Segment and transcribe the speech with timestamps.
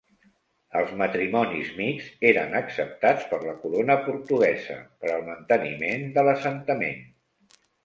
[0.77, 7.09] Els matrimonis mixts eren acceptats per la Corona Portuguesa, per al manteniment de l'assentament.